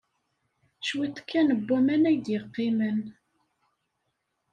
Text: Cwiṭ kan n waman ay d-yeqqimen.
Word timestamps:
Cwiṭ 0.85 1.17
kan 1.29 1.47
n 1.57 1.61
waman 1.67 2.03
ay 2.09 2.17
d-yeqqimen. 2.17 2.99